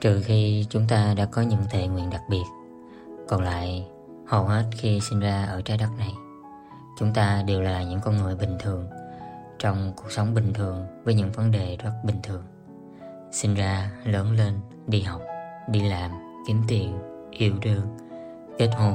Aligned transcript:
Trừ 0.00 0.22
khi 0.24 0.66
chúng 0.70 0.86
ta 0.88 1.14
đã 1.16 1.24
có 1.24 1.42
những 1.42 1.62
thể 1.70 1.86
nguyện 1.86 2.10
đặc 2.10 2.22
biệt 2.30 2.44
Còn 3.28 3.42
lại 3.42 3.86
hầu 4.26 4.44
hết 4.44 4.64
khi 4.72 5.00
sinh 5.00 5.20
ra 5.20 5.44
ở 5.44 5.62
trái 5.62 5.78
đất 5.78 5.88
này 5.98 6.12
Chúng 6.98 7.12
ta 7.14 7.42
đều 7.46 7.60
là 7.62 7.82
những 7.82 8.00
con 8.00 8.16
người 8.16 8.36
bình 8.36 8.56
thường 8.60 8.88
Trong 9.58 9.92
cuộc 9.96 10.12
sống 10.12 10.34
bình 10.34 10.52
thường 10.52 10.86
với 11.04 11.14
những 11.14 11.32
vấn 11.32 11.50
đề 11.50 11.76
rất 11.76 11.92
bình 12.04 12.16
thường. 12.22 12.42
Sinh 13.32 13.54
ra, 13.54 13.90
lớn 14.04 14.32
lên, 14.32 14.60
đi 14.86 15.00
học, 15.00 15.22
đi 15.68 15.88
làm, 15.88 16.10
kiếm 16.46 16.62
tiền, 16.68 16.98
yêu 17.30 17.54
đương, 17.62 17.96
kết 18.58 18.70
hôn, 18.78 18.94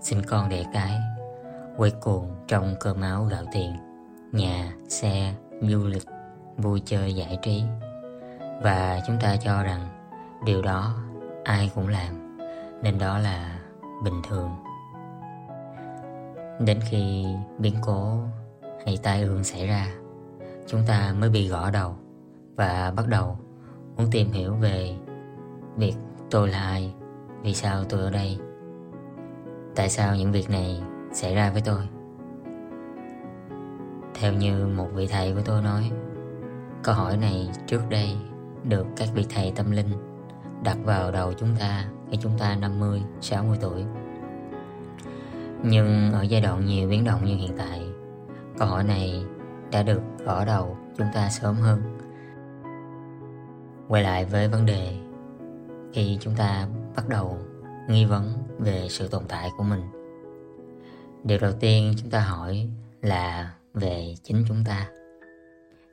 sinh 0.00 0.22
con 0.26 0.48
đẻ 0.48 0.64
cái 0.72 0.98
Quay 1.76 1.90
cuồng 1.90 2.34
trong 2.48 2.74
cơ 2.80 2.94
máu 2.94 3.24
gạo 3.24 3.44
tiền 3.52 3.76
Nhà, 4.32 4.72
xe, 4.88 5.34
du 5.62 5.86
lịch, 5.86 6.04
vui 6.56 6.82
chơi 6.84 7.14
giải 7.14 7.38
trí. 7.42 7.62
Và 8.62 9.00
chúng 9.06 9.16
ta 9.20 9.36
cho 9.36 9.62
rằng 9.62 9.99
điều 10.44 10.62
đó 10.62 10.94
ai 11.44 11.70
cũng 11.74 11.88
làm, 11.88 12.36
Nên 12.82 12.98
đó 12.98 13.18
là 13.18 13.58
bình 14.04 14.22
thường. 14.28 14.50
Đến 16.60 16.80
khi 16.90 17.26
biến 17.58 17.74
cố 17.82 18.18
hay 18.86 18.98
tai 19.02 19.22
ương 19.22 19.44
xảy 19.44 19.66
ra, 19.66 19.86
Chúng 20.66 20.80
ta 20.86 21.14
mới 21.20 21.30
bị 21.30 21.48
gõ 21.48 21.70
đầu 21.70 21.94
Và 22.56 22.92
bắt 22.96 23.08
đầu 23.08 23.38
muốn 23.96 24.06
tìm 24.10 24.32
hiểu 24.32 24.54
về 24.54 24.96
việc 25.76 25.94
tôi 26.30 26.48
là 26.48 26.62
ai, 26.62 26.94
Vì 27.42 27.54
sao 27.54 27.84
tôi 27.88 28.00
ở 28.00 28.10
đây, 28.10 28.38
Tại 29.76 29.88
sao 29.88 30.16
những 30.16 30.32
việc 30.32 30.50
này 30.50 30.82
xảy 31.12 31.34
ra 31.34 31.50
với 31.50 31.62
tôi. 31.64 31.88
Theo 34.14 34.32
như 34.32 34.66
một 34.66 34.88
vị 34.94 35.06
thầy 35.06 35.34
của 35.34 35.42
tôi 35.44 35.62
nói, 35.62 35.90
Câu 36.82 36.94
hỏi 36.94 37.16
này 37.16 37.50
trước 37.66 37.80
đây 37.90 38.16
được 38.64 38.86
các 38.96 39.08
vị 39.14 39.26
thầy 39.28 39.52
tâm 39.56 39.70
linh 39.70 40.09
đặt 40.64 40.78
vào 40.84 41.12
đầu 41.12 41.32
chúng 41.32 41.56
ta 41.58 41.84
khi 42.10 42.18
chúng 42.22 42.38
ta 42.38 42.56
50, 42.56 43.02
60 43.20 43.58
tuổi. 43.60 43.84
Nhưng 45.62 46.12
ở 46.12 46.22
giai 46.22 46.40
đoạn 46.40 46.66
nhiều 46.66 46.88
biến 46.88 47.04
động 47.04 47.24
như 47.24 47.36
hiện 47.36 47.52
tại 47.58 47.86
Câu 48.58 48.68
hỏi 48.68 48.84
này 48.84 49.24
đã 49.72 49.82
được 49.82 50.02
gõ 50.24 50.44
đầu 50.44 50.76
chúng 50.98 51.06
ta 51.14 51.28
sớm 51.30 51.54
hơn. 51.56 51.80
Quay 53.88 54.02
lại 54.02 54.24
với 54.24 54.48
vấn 54.48 54.66
đề 54.66 54.96
Khi 55.92 56.18
chúng 56.20 56.34
ta 56.36 56.66
bắt 56.96 57.08
đầu 57.08 57.38
nghi 57.88 58.04
vấn 58.04 58.32
về 58.58 58.86
sự 58.88 59.08
tồn 59.08 59.22
tại 59.28 59.50
của 59.56 59.64
mình 59.64 59.82
Điều 61.24 61.38
đầu 61.38 61.52
tiên 61.60 61.94
chúng 61.96 62.10
ta 62.10 62.20
hỏi 62.20 62.68
là 63.02 63.54
về 63.74 64.14
chính 64.22 64.44
chúng 64.48 64.64
ta. 64.64 64.88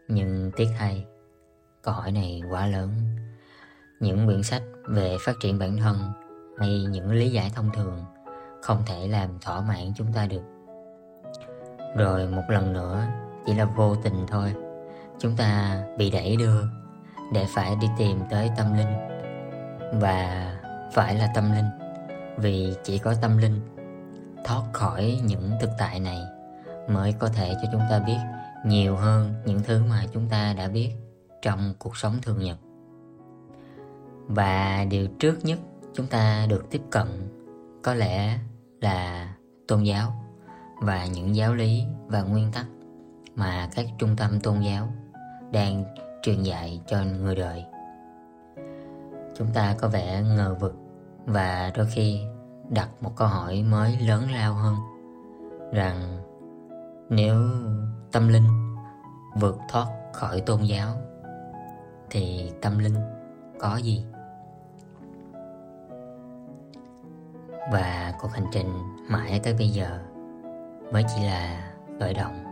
Nhưng 0.08 0.52
tiếc 0.56 0.68
thay 0.80 1.06
Câu 1.82 1.94
hỏi 1.94 2.12
này 2.12 2.42
quá 2.52 2.68
lớn. 2.68 2.90
Những 4.00 4.26
quyển 4.26 4.44
sách 4.44 4.64
về 4.86 5.18
phát 5.26 5.36
triển 5.40 5.60
bản 5.60 5.78
thân 5.78 5.98
Hay 6.58 6.86
những 6.90 7.12
lý 7.12 7.30
giải 7.30 7.52
thông 7.56 7.70
thường 7.74 8.04
Không 8.62 8.84
thể 8.86 9.08
làm 9.08 9.30
thỏa 9.42 9.62
mãn 9.62 9.94
chúng 9.96 10.14
ta 10.14 10.26
được. 10.26 10.44
Rồi 11.98 12.28
một 12.28 12.44
lần 12.50 12.74
nữa, 12.74 13.04
Chỉ 13.46 13.54
là 13.54 13.66
vô 13.66 13.96
tình 13.96 14.26
thôi, 14.28 14.54
Chúng 15.20 15.36
ta 15.36 15.82
bị 15.98 16.12
đẩy 16.12 16.36
đưa 16.36 16.62
Để 17.34 17.46
phải 17.56 17.76
đi 17.82 17.88
tìm 17.98 18.20
tới 18.30 18.50
tâm 18.58 18.74
linh. 18.74 18.94
Và 20.02 20.52
phải 20.94 21.16
là 21.16 21.32
tâm 21.36 21.52
linh, 21.52 21.70
Vì 22.38 22.74
chỉ 22.84 22.98
có 22.98 23.14
tâm 23.22 23.38
linh 23.38 23.62
thoát 24.46 24.64
khỏi 24.74 25.20
những 25.24 25.52
thực 25.62 25.70
tại 25.78 26.00
này 26.00 26.22
mới 26.90 27.14
có 27.20 27.28
thể 27.28 27.54
cho 27.62 27.70
chúng 27.72 27.82
ta 27.90 28.00
biết 28.00 28.18
nhiều 28.66 28.96
hơn 28.96 29.34
những 29.46 29.64
thứ 29.64 29.84
mà 29.90 30.04
chúng 30.14 30.30
ta 30.30 30.54
đã 30.54 30.68
biết 30.68 30.92
trong 31.42 31.74
cuộc 31.80 31.98
sống 31.98 32.18
thường 32.22 32.40
nhật 32.40 32.58
và 34.28 34.86
điều 34.90 35.08
trước 35.20 35.46
nhất 35.46 35.60
chúng 35.94 36.08
ta 36.08 36.46
được 36.50 36.66
tiếp 36.70 36.82
cận 36.90 37.08
có 37.84 37.94
lẽ 37.94 38.40
là 38.82 39.34
tôn 39.68 39.84
giáo 39.84 40.14
và 40.82 41.06
những 41.06 41.36
giáo 41.36 41.54
lý 41.56 41.84
và 42.08 42.22
nguyên 42.22 42.52
tắc 42.52 42.66
mà 43.36 43.70
các 43.76 43.86
trung 43.98 44.16
tâm 44.18 44.40
tôn 44.40 44.60
giáo 44.60 44.88
đang 45.52 45.84
truyền 46.22 46.44
dạy 46.44 46.82
cho 46.88 47.04
người 47.04 47.36
đời. 47.36 47.66
Chúng 49.38 49.48
ta 49.54 49.76
có 49.80 49.88
vẻ 49.88 50.22
ngờ 50.22 50.56
vực 50.60 50.76
và 51.26 51.72
đôi 51.76 51.86
khi 51.86 52.22
đặt 52.70 52.90
một 53.02 53.12
câu 53.16 53.28
hỏi 53.28 53.64
mới 53.64 53.98
lớn 54.00 54.32
lao 54.32 54.54
hơn 54.54 54.76
rằng 55.74 56.24
nếu 57.10 57.36
tâm 58.12 58.28
linh 58.28 58.48
vượt 59.40 59.58
thoát 59.70 59.88
khỏi 60.14 60.42
tôn 60.42 60.64
giáo 60.64 60.96
thì 62.10 62.52
tâm 62.62 62.80
linh 62.80 62.96
có 63.60 63.78
gì? 63.78 64.06
Và 67.72 68.14
cuộc 68.22 68.32
hành 68.32 68.46
trình 68.52 68.74
mãi 69.10 69.40
tới 69.44 69.54
bây 69.54 69.70
giờ 69.70 70.00
mới 70.92 71.04
chỉ 71.16 71.24
là 71.24 71.72
khởi 72.00 72.14
động 72.14 72.44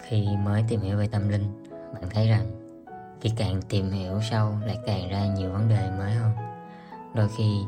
khi 0.00 0.28
mới 0.44 0.64
tìm 0.68 0.80
hiểu 0.80 0.98
về 0.98 1.08
tâm 1.08 1.28
linh 1.28 1.64
bạn 1.94 2.02
thấy 2.10 2.28
rằng 2.28 2.46
khi 3.20 3.30
càng 3.36 3.60
tìm 3.68 3.90
hiểu 3.90 4.20
sâu 4.30 4.52
lại 4.66 4.78
càng 4.86 5.08
ra 5.08 5.26
nhiều 5.26 5.50
vấn 5.50 5.68
đề 5.68 5.90
mới 5.98 6.12
hơn 6.12 6.32
Đôi 7.16 7.28
khi 7.28 7.64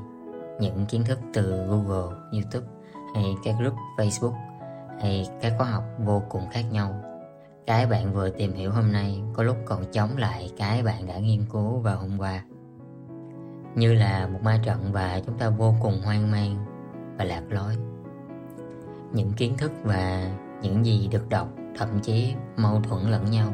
những 0.61 0.87
kiến 0.87 1.05
thức 1.05 1.19
từ 1.33 1.67
Google, 1.67 2.17
YouTube 2.33 2.67
hay 3.15 3.35
các 3.45 3.55
group 3.59 3.75
Facebook 3.97 4.35
hay 5.01 5.29
các 5.41 5.53
khóa 5.59 5.67
học 5.67 5.85
vô 5.99 6.23
cùng 6.29 6.43
khác 6.51 6.65
nhau. 6.71 6.95
Cái 7.67 7.87
bạn 7.87 8.13
vừa 8.13 8.31
tìm 8.31 8.55
hiểu 8.55 8.71
hôm 8.71 8.93
nay 8.93 9.21
có 9.33 9.43
lúc 9.43 9.57
còn 9.65 9.85
chống 9.93 10.17
lại 10.17 10.51
cái 10.59 10.83
bạn 10.83 11.07
đã 11.07 11.19
nghiên 11.19 11.45
cứu 11.53 11.79
vào 11.79 11.99
hôm 11.99 12.19
qua. 12.19 12.45
Như 13.75 13.95
là 13.95 14.27
một 14.27 14.43
ma 14.43 14.61
trận 14.65 14.93
và 14.93 15.21
chúng 15.27 15.39
ta 15.39 15.49
vô 15.49 15.75
cùng 15.81 16.01
hoang 16.05 16.31
mang 16.31 16.57
và 17.19 17.25
lạc 17.25 17.43
lối. 17.49 17.77
Những 19.13 19.33
kiến 19.33 19.57
thức 19.57 19.73
và 19.85 20.31
những 20.63 20.87
gì 20.87 21.09
được 21.13 21.29
đọc 21.29 21.49
thậm 21.79 22.01
chí 22.03 22.35
mâu 22.57 22.81
thuẫn 22.81 23.03
lẫn 23.11 23.31
nhau. 23.31 23.53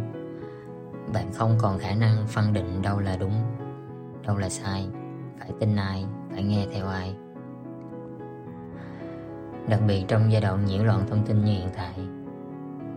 Bạn 1.13 1.33
không 1.33 1.59
còn 1.61 1.79
khả 1.79 1.95
năng 1.95 2.27
phân 2.27 2.53
định 2.53 2.83
đâu 2.83 2.99
là 2.99 3.17
đúng, 3.17 3.33
đâu 4.27 4.37
là 4.37 4.49
sai 4.49 4.89
phải 5.39 5.51
tin 5.61 5.77
ai 5.77 6.07
phải 6.31 6.43
nghe 6.43 6.67
theo 6.73 6.87
ai 6.89 7.15
đặc 9.69 9.81
biệt 9.87 10.05
trong 10.09 10.33
giai 10.33 10.41
đoạn 10.41 10.65
nhiễu 10.65 10.85
loạn 10.85 11.07
thông 11.11 11.27
tin 11.27 11.45
như 11.45 11.53
hiện 11.53 11.69
tại 11.77 11.95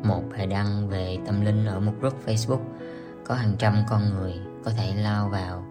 một 0.03 0.23
bài 0.31 0.47
đăng 0.47 0.89
về 0.89 1.17
tâm 1.25 1.41
linh 1.41 1.65
ở 1.65 1.79
một 1.79 1.93
group 1.99 2.25
facebook 2.25 2.61
có 3.25 3.35
hàng 3.35 3.53
trăm 3.57 3.75
con 3.89 4.01
người 4.09 4.33
có 4.63 4.71
thể 4.77 4.93
lao 4.95 5.29
vào 5.29 5.65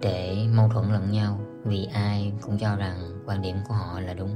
để 0.00 0.46
mâu 0.54 0.68
thuẫn 0.68 0.92
lẫn 0.92 1.10
nhau 1.10 1.40
vì 1.64 1.88
ai 1.94 2.32
cũng 2.42 2.58
cho 2.58 2.76
rằng 2.76 3.22
quan 3.26 3.42
điểm 3.42 3.56
của 3.68 3.74
họ 3.74 4.00
là 4.00 4.14
đúng. 4.14 4.30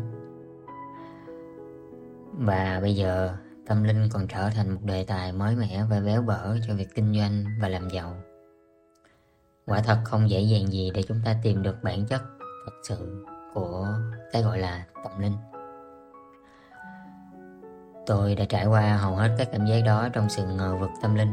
Và 2.33 2.79
bây 2.83 2.97
giờ, 2.97 3.35
tâm 3.67 3.85
linh 3.85 4.09
còn 4.13 4.27
trở 4.29 4.51
thành 4.51 4.75
một 4.75 4.81
đề 4.85 5.05
tài 5.05 5.33
mới 5.33 5.57
mẻ 5.57 5.85
và 5.91 6.01
béo 6.01 6.23
bở 6.23 6.57
cho 6.67 6.75
việc 6.75 6.89
kinh 6.95 7.15
doanh 7.15 7.45
và 7.61 7.69
làm 7.69 7.91
giàu. 7.91 8.15
Quả 9.67 9.81
thật 9.81 9.99
không 10.05 10.31
dễ 10.31 10.41
dàng 10.41 10.67
gì 10.67 10.91
để 10.95 11.03
chúng 11.03 11.21
ta 11.25 11.37
tìm 11.43 11.63
được 11.63 11.83
bản 11.83 12.07
chất 12.07 12.23
thật 12.41 12.73
sự 12.83 13.25
của 13.55 13.89
cái 14.33 14.43
gọi 14.43 14.59
là 14.59 14.85
tâm 15.05 15.21
linh. 15.21 15.37
Tôi 18.07 18.35
đã 18.35 18.45
trải 18.45 18.67
qua 18.67 18.97
hầu 18.97 19.17
hết 19.17 19.35
các 19.39 19.49
cảm 19.53 19.67
giác 19.67 19.81
đó 19.87 20.09
trong 20.13 20.29
sự 20.29 20.47
ngờ 20.47 20.77
vực 20.81 20.91
tâm 21.03 21.15
linh 21.15 21.33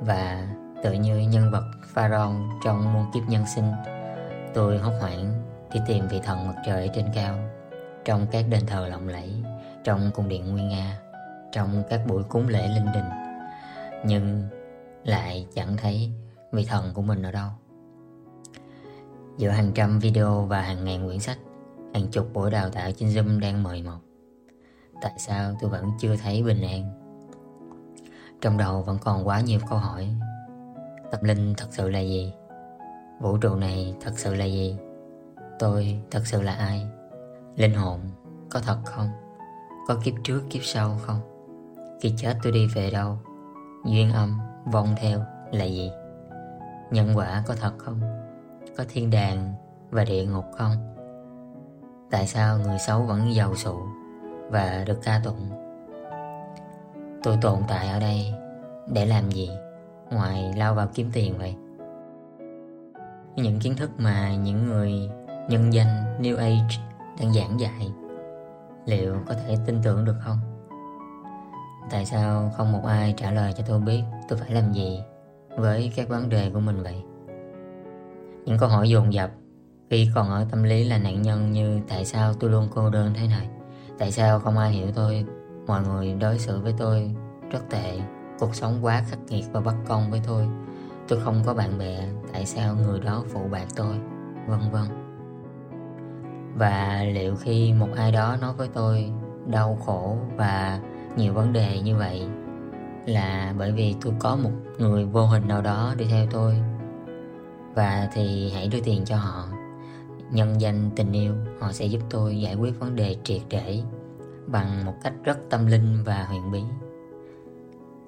và 0.00 0.46
tự 0.82 0.92
như 0.92 1.18
nhân 1.18 1.50
vật 1.50 1.64
pharaoh 1.86 2.34
trong 2.64 2.92
muôn 2.92 3.04
kiếp 3.14 3.22
nhân 3.28 3.44
sinh, 3.54 3.72
tôi 4.54 4.78
hốt 4.78 4.92
hoảng 5.00 5.42
đi 5.72 5.80
tìm 5.86 6.08
vị 6.08 6.20
thần 6.24 6.46
mặt 6.46 6.54
trời 6.66 6.90
trên 6.94 7.06
cao, 7.14 7.38
trong 8.04 8.26
các 8.30 8.44
đền 8.50 8.66
thờ 8.66 8.88
lộng 8.88 9.08
lẫy, 9.08 9.34
trong 9.84 10.10
cung 10.14 10.28
điện 10.28 10.52
nguyên 10.52 10.68
nga, 10.68 10.98
trong 11.52 11.82
các 11.90 12.00
buổi 12.06 12.22
cúng 12.22 12.48
lễ 12.48 12.68
linh 12.68 12.92
đình. 12.94 13.08
Nhưng 14.04 14.48
lại 15.04 15.46
chẳng 15.54 15.76
thấy 15.76 16.12
vị 16.52 16.64
thần 16.64 16.90
của 16.94 17.02
mình 17.02 17.22
ở 17.22 17.32
đâu. 17.32 17.48
Giữa 19.38 19.50
hàng 19.50 19.72
trăm 19.74 19.98
video 19.98 20.42
và 20.42 20.60
hàng 20.60 20.84
ngàn 20.84 21.06
quyển 21.06 21.18
sách, 21.18 21.38
Hàng 21.94 22.06
chục 22.10 22.30
buổi 22.32 22.50
đào 22.50 22.70
tạo 22.70 22.90
trên 22.92 23.08
Zoom 23.08 23.40
đang 23.40 23.62
mời 23.62 23.82
mọc. 23.82 24.00
Tại 25.02 25.12
sao 25.18 25.56
tôi 25.60 25.70
vẫn 25.70 25.90
chưa 26.00 26.16
thấy 26.16 26.42
bình 26.42 26.62
an? 26.62 26.90
Trong 28.40 28.58
đầu 28.58 28.82
vẫn 28.82 28.98
còn 29.04 29.26
quá 29.26 29.40
nhiều 29.40 29.60
câu 29.70 29.78
hỏi. 29.78 30.08
Tâm 31.10 31.24
linh 31.24 31.54
thật 31.56 31.66
sự 31.70 31.90
là 31.90 32.00
gì? 32.00 32.32
Vũ 33.20 33.36
trụ 33.36 33.54
này 33.54 33.94
thật 34.00 34.12
sự 34.16 34.34
là 34.34 34.44
gì? 34.44 34.76
Tôi 35.58 36.00
thật 36.10 36.22
sự 36.24 36.42
là 36.42 36.52
ai? 36.52 36.86
Linh 37.56 37.74
hồn 37.74 38.00
có 38.50 38.60
thật 38.60 38.78
không? 38.84 39.08
Có 39.88 39.96
kiếp 40.04 40.14
trước 40.24 40.42
kiếp 40.50 40.62
sau 40.64 40.98
không? 41.02 41.20
Khi 42.00 42.14
chết 42.16 42.36
tôi 42.42 42.52
đi 42.52 42.66
về 42.74 42.90
đâu? 42.90 43.18
Duyên 43.84 44.12
âm, 44.12 44.38
vong 44.72 44.94
theo 44.96 45.20
là 45.52 45.64
gì? 45.64 45.90
Nhân 46.90 47.12
quả 47.14 47.42
có 47.46 47.54
thật 47.60 47.72
không? 47.78 48.00
Có 48.76 48.84
thiên 48.88 49.10
đàng 49.10 49.54
và 49.90 50.04
địa 50.04 50.24
ngục 50.24 50.44
không? 50.58 50.72
Tại 52.10 52.26
sao 52.26 52.58
người 52.58 52.78
xấu 52.78 53.02
vẫn 53.02 53.34
giàu 53.34 53.56
sụ 53.56 53.78
và 54.48 54.84
được 54.86 54.98
ca 55.02 55.20
tụng? 55.24 55.50
Tôi 57.22 57.38
tồn 57.42 57.58
tại 57.68 57.88
ở 57.88 58.00
đây 58.00 58.34
để 58.88 59.06
làm 59.06 59.30
gì? 59.30 59.50
Ngoài 60.10 60.52
lao 60.56 60.74
vào 60.74 60.88
kiếm 60.94 61.10
tiền 61.12 61.38
vậy? 61.38 61.56
những 63.36 63.58
kiến 63.60 63.76
thức 63.76 63.90
mà 63.98 64.34
những 64.34 64.66
người 64.66 65.10
nhân 65.48 65.72
danh 65.72 66.20
New 66.20 66.36
Age 66.36 66.76
đang 67.20 67.32
giảng 67.32 67.60
dạy, 67.60 67.92
liệu 68.86 69.16
có 69.26 69.34
thể 69.34 69.56
tin 69.66 69.80
tưởng 69.82 70.04
được 70.04 70.16
không? 70.20 70.38
Tại 71.90 72.06
sao 72.06 72.52
không 72.56 72.72
một 72.72 72.84
ai 72.86 73.14
trả 73.16 73.30
lời 73.30 73.54
cho 73.56 73.64
tôi 73.68 73.80
biết 73.80 74.02
tôi 74.28 74.38
phải 74.38 74.50
làm 74.50 74.72
gì 74.72 75.00
với 75.56 75.92
các 75.96 76.08
vấn 76.08 76.28
đề 76.28 76.50
của 76.54 76.60
mình 76.60 76.82
vậy? 76.82 77.02
Những 78.44 78.58
câu 78.58 78.68
hỏi 78.68 78.88
dồn 78.88 79.12
dập 79.12 79.30
khi 79.90 80.08
còn 80.14 80.30
ở 80.30 80.46
tâm 80.50 80.62
lý 80.62 80.84
là 80.84 80.98
nạn 80.98 81.22
nhân 81.22 81.52
như 81.52 81.80
tại 81.88 82.04
sao 82.04 82.34
tôi 82.34 82.50
luôn 82.50 82.68
cô 82.74 82.90
đơn 82.90 83.12
thế 83.14 83.26
này? 83.26 83.48
Tại 83.98 84.12
sao 84.12 84.40
không 84.40 84.58
ai 84.58 84.70
hiểu 84.70 84.86
tôi? 84.94 85.24
Mọi 85.66 85.82
người 85.82 86.14
đối 86.14 86.38
xử 86.38 86.60
với 86.60 86.74
tôi 86.78 87.14
rất 87.50 87.70
tệ 87.70 88.00
Cuộc 88.40 88.54
sống 88.54 88.78
quá 88.82 89.04
khắc 89.08 89.18
nghiệt 89.28 89.44
và 89.52 89.60
bất 89.60 89.74
công 89.88 90.10
với 90.10 90.20
tôi. 90.26 90.48
Tôi 91.08 91.20
không 91.20 91.42
có 91.46 91.54
bạn 91.54 91.78
bè, 91.78 92.08
Tại 92.32 92.46
sao 92.46 92.74
người 92.74 93.00
đó 93.00 93.24
phụ 93.28 93.40
bạc 93.50 93.66
tôi? 93.76 93.94
Vân 94.46 94.60
vân. 94.72 94.84
Và 96.54 97.04
liệu 97.12 97.36
khi 97.36 97.72
một 97.72 97.88
ai 97.96 98.12
đó 98.12 98.36
nói 98.40 98.52
với 98.52 98.68
tôi 98.68 99.12
Đau 99.46 99.78
khổ 99.86 100.16
và 100.36 100.80
nhiều 101.16 101.32
vấn 101.32 101.52
đề 101.52 101.80
như 101.80 101.96
vậy 101.96 102.28
Là 103.06 103.54
bởi 103.58 103.72
vì 103.72 103.94
tôi 104.00 104.14
có 104.18 104.36
một 104.36 104.50
người 104.78 105.04
vô 105.04 105.26
hình 105.26 105.48
nào 105.48 105.62
đó 105.62 105.94
đi 105.98 106.04
theo 106.10 106.26
tôi? 106.30 106.56
Và 107.74 108.08
thì 108.12 108.52
hãy 108.54 108.68
đưa 108.68 108.80
tiền 108.80 109.04
cho 109.04 109.16
họ. 109.16 109.48
Nhân 110.30 110.60
danh 110.60 110.90
tình 110.96 111.12
yêu, 111.12 111.34
Họ 111.60 111.72
sẽ 111.72 111.86
giúp 111.86 112.00
tôi 112.10 112.40
giải 112.40 112.54
quyết 112.54 112.80
vấn 112.80 112.96
đề 112.96 113.16
triệt 113.24 113.42
để 113.48 113.82
Bằng 114.46 114.84
một 114.84 114.94
cách 115.02 115.14
rất 115.24 115.38
tâm 115.50 115.66
linh 115.66 116.04
và 116.04 116.24
huyền 116.24 116.50
bí 116.52 116.62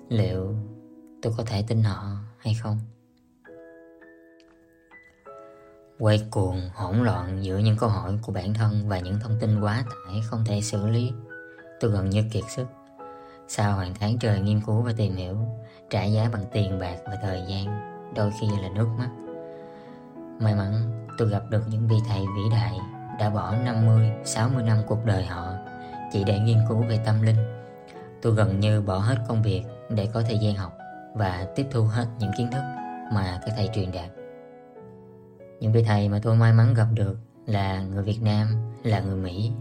liệu 0.09 0.55
tôi 1.23 1.33
có 1.37 1.45
thể 1.47 1.65
tin 1.69 1.83
họ 1.83 2.17
hay 2.39 2.55
không? 2.55 2.79
Quay 5.99 6.27
cuồng 6.31 6.61
hỗn 6.75 6.97
loạn 7.05 7.39
giữa 7.43 7.59
những 7.59 7.77
câu 7.77 7.89
hỏi 7.89 8.19
của 8.23 8.33
bản 8.33 8.55
thân 8.55 8.89
và 8.89 8.99
những 8.99 9.19
thông 9.21 9.39
tin 9.41 9.61
quá 9.61 9.85
tải 9.85 10.23
không 10.25 10.45
thể 10.45 10.61
xử 10.61 10.89
lý 10.89 11.13
tôi 11.81 11.91
gần 11.91 12.11
như 12.11 12.23
kiệt 12.33 12.45
sức. 12.57 12.67
Sau 13.49 13.77
hàng 13.77 13.95
tháng 14.01 14.19
trời 14.19 14.41
nghiên 14.41 14.61
cứu 14.67 14.83
và 14.83 14.93
tìm 14.97 15.15
hiểu 15.17 15.37
trả 15.91 16.05
giá 16.05 16.29
bằng 16.33 16.45
tiền 16.53 16.79
bạc 16.79 16.97
và 17.05 17.19
thời 17.23 17.43
gian 17.49 17.67
đôi 18.17 18.33
khi 18.41 18.47
là 18.63 18.69
nước 18.69 18.89
mắt. 18.99 19.09
May 20.41 20.55
mắn 20.55 20.73
tôi 21.19 21.29
gặp 21.29 21.43
được 21.51 21.63
những 21.69 21.89
vị 21.89 21.97
thầy 22.09 22.21
vĩ 22.21 22.43
đại 22.51 22.79
đã 23.19 23.31
bỏ 23.31 23.55
50, 23.65 24.11
60 24.25 24.63
năm 24.63 24.79
cuộc 24.87 25.05
đời 25.05 25.25
họ 25.25 25.53
chỉ 26.13 26.25
để 26.25 26.39
nghiên 26.39 26.59
cứu 26.69 26.83
về 26.89 26.99
tâm 27.05 27.23
linh. 27.23 27.37
Tôi 28.23 28.35
gần 28.35 28.61
như 28.61 28.81
bỏ 28.81 28.99
hết 28.99 29.17
công 29.29 29.43
việc 29.43 29.63
để 29.95 30.09
có 30.13 30.23
thời 30.23 30.39
gian 30.39 30.55
học 30.55 30.79
và 31.15 31.47
tiếp 31.57 31.67
thu 31.71 31.85
hết 31.85 32.07
những 32.19 32.31
kiến 32.39 32.49
thức 32.53 32.63
mà 33.13 33.41
các 33.47 33.55
thầy 33.57 33.71
truyền 33.75 33.93
đạt. 33.93 34.11
Những 35.61 35.73
vị 35.73 35.85
thầy 35.85 36.09
mà 36.09 36.21
tôi 36.23 36.37
may 36.37 36.53
mắn 36.53 36.75
gặp 36.75 36.87
được 36.95 37.19
là 37.47 37.83
người 37.83 38.03
Việt 38.03 38.23
Nam, 38.23 38.47
là 38.83 39.01
người 39.01 39.17
Mỹ, 39.17 39.53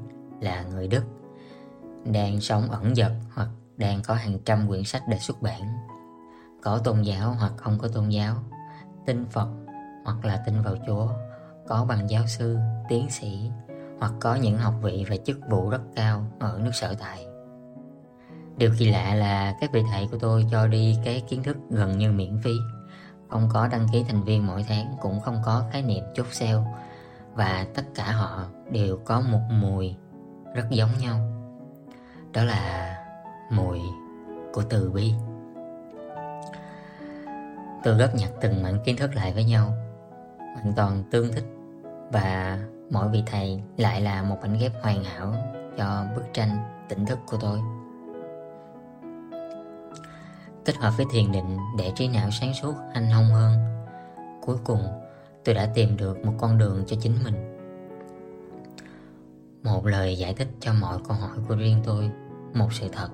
là 0.42 0.64
người 0.64 0.88
Đức, 0.88 1.04
đang 2.06 2.42
sống 2.42 2.72
ẩn 2.72 2.96
dật 2.96 3.12
hoặc 3.34 3.50
đang 3.78 4.02
có 4.08 4.14
hàng 4.14 4.40
trăm 4.46 4.68
quyển 4.68 4.84
sách 4.84 5.02
để 5.10 5.18
xuất 5.18 5.42
bản, 5.42 5.62
có 6.62 6.78
tôn 6.78 7.02
giáo 7.02 7.34
hoặc 7.40 7.54
không 7.58 7.78
có 7.80 7.88
tôn 7.88 8.10
giáo, 8.10 8.36
tin 9.06 9.26
Phật 9.26 9.48
hoặc 10.06 10.26
là 10.26 10.44
tin 10.46 10.62
vào 10.62 10.76
Chúa, 10.88 11.08
có 11.68 11.86
bằng 11.86 12.10
giáo 12.10 12.28
sư, 12.28 12.58
tiến 12.90 13.10
sĩ 13.10 13.52
hoặc 14.00 14.12
có 14.20 14.36
những 14.36 14.58
học 14.58 14.74
vị 14.82 15.06
và 15.10 15.16
chức 15.26 15.40
vụ 15.50 15.70
rất 15.70 15.82
cao 15.96 16.26
ở 16.40 16.60
nước 16.64 16.72
sở 16.74 16.96
tại. 17.00 17.26
Điều 18.62 18.72
kỳ 18.78 18.92
lạ 18.92 19.14
là 19.14 19.56
các 19.62 19.72
vị 19.72 19.84
thầy 19.92 20.08
của 20.12 20.18
tôi 20.18 20.46
cho 20.52 20.68
đi 20.68 20.98
cái 21.06 21.24
kiến 21.30 21.44
thức 21.44 21.58
gần 21.70 21.98
như 21.98 22.12
miễn 22.12 22.40
phí. 22.44 22.52
Không 23.30 23.50
có 23.54 23.68
đăng 23.68 23.88
ký 23.92 24.06
thành 24.10 24.24
viên 24.24 24.48
mỗi 24.48 24.66
tháng, 24.68 24.96
Cũng 25.02 25.20
không 25.20 25.42
có 25.46 25.64
khái 25.72 25.82
niệm 25.82 26.04
chốt 26.16 26.26
sale. 26.32 26.64
Và 27.34 27.66
tất 27.76 27.84
cả 27.96 28.12
họ 28.12 28.44
đều 28.72 28.98
có 29.06 29.22
một 29.22 29.40
mùi 29.62 29.96
rất 30.56 30.64
giống 30.70 30.90
nhau. 31.00 31.20
Đó 32.34 32.44
là 32.44 32.96
mùi 33.52 33.80
của 34.54 34.64
từ 34.70 34.92
bi. 34.92 35.14
Tôi 37.84 37.96
góp 37.96 38.16
nhặt 38.16 38.30
từng 38.42 38.64
mảnh 38.64 38.80
kiến 38.86 38.96
thức 38.98 39.16
lại 39.16 39.34
với 39.34 39.44
nhau, 39.44 39.74
Hoàn 40.38 40.74
toàn 40.76 41.04
tương 41.12 41.34
thích. 41.34 41.46
Và 42.12 42.60
mỗi 42.90 43.10
vị 43.10 43.24
thầy 43.26 43.62
lại 43.78 44.02
là 44.02 44.24
một 44.24 44.38
mảnh 44.42 44.58
ghép 44.60 44.72
hoàn 44.82 45.04
hảo 45.04 45.34
Cho 45.78 46.06
bức 46.16 46.24
tranh 46.34 46.58
tỉnh 46.90 47.06
thức 47.06 47.20
của 47.26 47.38
tôi 47.42 47.60
kết 50.72 50.78
hợp 50.78 50.98
với 50.98 51.06
thiền 51.10 51.32
định 51.32 51.58
để 51.78 51.92
trí 51.96 52.08
não 52.08 52.32
sáng 52.32 52.54
suốt 52.54 52.74
anh 52.94 53.10
hông 53.10 53.26
hơn. 53.26 53.58
Cuối 54.42 54.58
cùng, 54.64 54.82
tôi 55.46 55.56
đã 55.56 55.72
tìm 55.74 55.98
được 55.98 56.26
một 56.26 56.34
con 56.38 56.58
đường 56.58 56.84
cho 56.88 56.96
chính 57.00 57.16
mình. 57.24 57.58
Một 59.64 59.86
lời 59.86 60.18
giải 60.18 60.34
thích 60.34 60.48
cho 60.60 60.74
mọi 60.74 60.98
câu 61.08 61.18
hỏi 61.18 61.38
của 61.48 61.56
riêng 61.56 61.82
tôi, 61.84 62.12
một 62.54 62.74
sự 62.74 62.90
thật, 62.92 63.10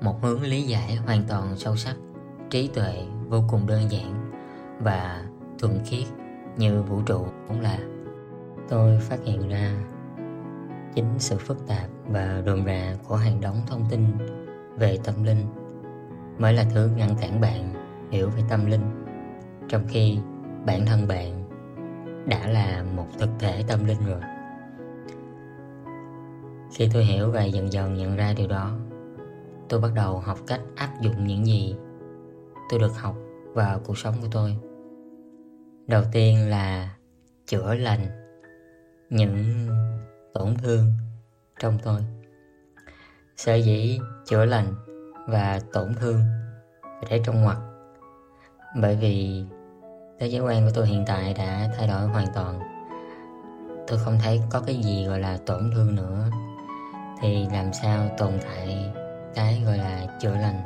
một 0.00 0.22
hướng 0.22 0.42
lý 0.42 0.62
giải 0.62 0.96
hoàn 0.96 1.22
toàn 1.28 1.56
sâu 1.56 1.76
sắc, 1.76 1.96
trí 2.50 2.68
tuệ 2.68 3.04
vô 3.28 3.44
cùng 3.48 3.66
đơn 3.66 3.90
giản 3.90 4.30
và 4.80 5.24
thuần 5.58 5.80
khiết 5.84 6.06
như 6.56 6.82
vũ 6.82 7.02
trụ 7.06 7.26
cũng 7.48 7.60
là. 7.60 7.78
Tôi 8.68 8.98
phát 9.00 9.18
hiện 9.24 9.48
ra 9.48 9.74
chính 10.94 11.18
sự 11.18 11.36
phức 11.38 11.66
tạp 11.66 11.88
và 12.08 12.42
rườm 12.46 12.66
rà 12.66 12.94
của 13.08 13.16
hàng 13.16 13.40
đống 13.40 13.62
thông 13.66 13.84
tin 13.90 14.06
về 14.76 14.98
tâm 15.04 15.24
linh 15.24 15.46
mới 16.40 16.52
là 16.52 16.64
thứ 16.74 16.90
ngăn 16.96 17.14
cản 17.20 17.40
bạn 17.40 17.72
hiểu 18.10 18.30
về 18.30 18.42
tâm 18.48 18.66
linh. 18.66 19.06
Trong 19.68 19.82
khi 19.88 20.18
bản 20.66 20.86
thân 20.86 21.08
bạn 21.08 21.44
đã 22.28 22.48
là 22.48 22.82
một 22.96 23.06
thực 23.18 23.30
thể 23.38 23.64
tâm 23.68 23.84
linh 23.84 24.06
rồi. 24.06 24.20
Khi 26.72 26.88
tôi 26.92 27.04
hiểu 27.04 27.30
và 27.30 27.44
dần 27.44 27.72
dần 27.72 27.94
nhận 27.94 28.16
ra 28.16 28.32
điều 28.36 28.48
đó, 28.48 28.78
tôi 29.68 29.80
bắt 29.80 29.90
đầu 29.94 30.18
học 30.18 30.38
cách 30.46 30.60
áp 30.76 30.90
dụng 31.00 31.26
những 31.26 31.46
gì 31.46 31.76
tôi 32.70 32.80
được 32.80 32.96
học 32.96 33.16
vào 33.54 33.80
cuộc 33.84 33.98
sống 33.98 34.14
của 34.20 34.28
tôi. 34.30 34.56
Đầu 35.86 36.02
tiên 36.12 36.50
là 36.50 36.94
chữa 37.46 37.74
lành 37.74 38.06
những 39.10 39.68
tổn 40.34 40.54
thương 40.56 40.92
trong 41.60 41.78
tôi. 41.82 42.00
Sở 43.36 43.54
dĩ 43.54 44.00
chữa 44.26 44.44
lành 44.44 44.74
và 45.30 45.60
tổn 45.72 45.94
thương 45.94 46.20
và 46.82 47.02
thế 47.08 47.20
trong 47.24 47.42
ngoặc 47.42 47.58
bởi 48.74 48.96
vì 48.96 49.44
thế 50.18 50.26
giới 50.26 50.40
quan 50.40 50.64
của 50.64 50.70
tôi 50.74 50.86
hiện 50.86 51.04
tại 51.06 51.34
đã 51.34 51.68
thay 51.76 51.88
đổi 51.88 52.06
hoàn 52.06 52.26
toàn. 52.34 52.60
Tôi 53.86 53.98
không 53.98 54.18
thấy 54.22 54.40
có 54.50 54.60
cái 54.66 54.76
gì 54.76 55.06
gọi 55.06 55.20
là 55.20 55.38
tổn 55.46 55.70
thương 55.74 55.94
nữa. 55.94 56.30
Thì 57.20 57.46
làm 57.52 57.72
sao 57.72 58.08
tồn 58.18 58.32
tại 58.42 58.92
cái 59.34 59.62
gọi 59.66 59.78
là 59.78 60.06
chữa 60.20 60.34
lành? 60.34 60.62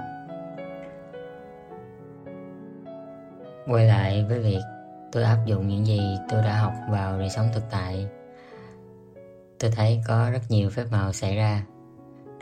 Quay 3.67 3.87
lại 3.87 4.25
với 4.29 4.41
việc 4.41 4.63
tôi 5.13 5.23
áp 5.23 5.39
dụng 5.47 5.69
những 5.69 5.87
gì 5.87 6.01
tôi 6.29 6.43
đã 6.43 6.59
học 6.59 6.73
vào 6.91 7.19
đời 7.19 7.31
sống 7.31 7.49
thực 7.55 7.63
tại, 7.71 8.09
tôi 9.59 9.71
thấy 9.71 10.03
có 10.09 10.31
rất 10.31 10.41
nhiều 10.49 10.71
phép 10.71 10.85
màu 10.91 11.13
xảy 11.13 11.37
ra 11.37 11.63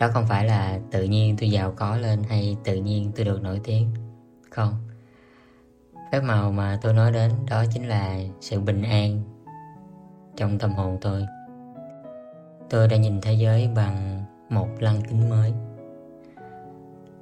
đó 0.03 0.09
không 0.09 0.27
phải 0.27 0.45
là 0.45 0.79
tự 0.91 1.03
nhiên 1.03 1.37
tôi 1.41 1.51
giàu 1.51 1.73
có 1.77 1.97
lên 1.97 2.23
hay 2.29 2.57
tự 2.65 2.75
nhiên 2.75 3.13
tôi 3.17 3.25
được 3.25 3.43
nổi 3.43 3.61
tiếng. 3.65 3.95
Không. 4.51 4.75
Phép 6.13 6.21
màu 6.21 6.53
mà 6.53 6.79
tôi 6.83 6.95
nói 6.95 7.13
đến 7.13 7.31
đó 7.51 7.65
chính 7.73 7.89
là 7.89 8.19
sự 8.41 8.61
bình 8.61 8.83
an 8.83 9.23
trong 10.37 10.59
tâm 10.59 10.73
hồn 10.73 10.99
tôi. 11.01 11.27
Tôi 12.71 12.89
đã 12.89 12.97
nhìn 12.97 13.21
thế 13.21 13.33
giới 13.33 13.69
bằng 13.75 14.25
một 14.49 14.69
lăng 14.79 15.01
kính 15.03 15.31
mới. 15.31 15.53